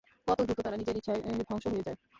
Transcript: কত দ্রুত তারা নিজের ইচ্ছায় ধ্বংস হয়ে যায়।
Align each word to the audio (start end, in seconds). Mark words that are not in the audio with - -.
কত 0.27 0.39
দ্রুত 0.41 0.59
তারা 0.59 0.77
নিজের 0.77 0.99
ইচ্ছায় 0.99 1.21
ধ্বংস 1.41 1.65
হয়ে 1.67 1.85
যায়। 1.87 1.97